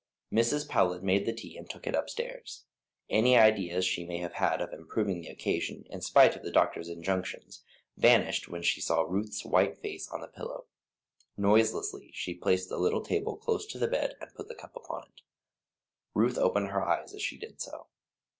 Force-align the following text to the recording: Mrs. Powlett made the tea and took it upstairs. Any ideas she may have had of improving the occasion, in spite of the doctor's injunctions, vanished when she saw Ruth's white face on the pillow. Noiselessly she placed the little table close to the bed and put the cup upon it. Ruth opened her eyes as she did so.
Mrs. 0.33 0.67
Powlett 0.67 1.03
made 1.03 1.27
the 1.27 1.31
tea 1.31 1.55
and 1.57 1.69
took 1.69 1.85
it 1.85 1.93
upstairs. 1.93 2.65
Any 3.07 3.37
ideas 3.37 3.85
she 3.85 4.03
may 4.03 4.17
have 4.17 4.33
had 4.33 4.59
of 4.59 4.73
improving 4.73 5.21
the 5.21 5.27
occasion, 5.27 5.85
in 5.91 6.01
spite 6.01 6.35
of 6.35 6.41
the 6.41 6.49
doctor's 6.49 6.89
injunctions, 6.89 7.63
vanished 7.95 8.47
when 8.47 8.63
she 8.63 8.81
saw 8.81 9.03
Ruth's 9.03 9.45
white 9.45 9.77
face 9.77 10.09
on 10.09 10.21
the 10.21 10.27
pillow. 10.27 10.65
Noiselessly 11.37 12.09
she 12.15 12.33
placed 12.33 12.67
the 12.67 12.79
little 12.79 13.03
table 13.05 13.37
close 13.37 13.67
to 13.67 13.77
the 13.77 13.87
bed 13.87 14.15
and 14.19 14.33
put 14.33 14.47
the 14.47 14.55
cup 14.55 14.75
upon 14.75 15.03
it. 15.03 15.21
Ruth 16.15 16.35
opened 16.39 16.69
her 16.69 16.83
eyes 16.83 17.13
as 17.13 17.21
she 17.21 17.37
did 17.37 17.61
so. 17.61 17.85